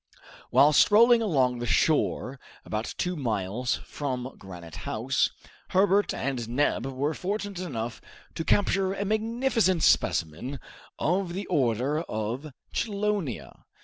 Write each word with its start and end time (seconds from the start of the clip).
While 0.49 0.73
strolling 0.73 1.21
along 1.21 1.59
the 1.59 1.67
shore 1.67 2.39
about 2.65 2.95
two 2.97 3.15
miles 3.15 3.75
from 3.85 4.35
Granite 4.35 4.77
House, 4.77 5.29
Herbert 5.67 6.11
and 6.11 6.49
Neb 6.49 6.87
were 6.87 7.13
fortunate 7.13 7.59
enough 7.59 8.01
to 8.33 8.43
capture 8.43 8.93
a 8.95 9.05
magnificent 9.05 9.83
specimen 9.83 10.59
of 10.97 11.33
the 11.33 11.45
order 11.45 11.99
of 12.01 12.51
chelonia. 12.73 13.65